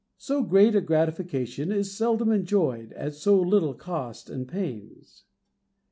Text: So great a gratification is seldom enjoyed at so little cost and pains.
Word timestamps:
So 0.17 0.41
great 0.41 0.75
a 0.75 0.81
gratification 0.81 1.71
is 1.71 1.95
seldom 1.95 2.31
enjoyed 2.31 2.91
at 2.93 3.13
so 3.13 3.39
little 3.39 3.75
cost 3.75 4.31
and 4.31 4.47
pains. 4.47 5.25